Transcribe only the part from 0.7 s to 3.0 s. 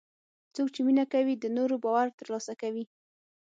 چې مینه کوي، د نورو باور ترلاسه کوي.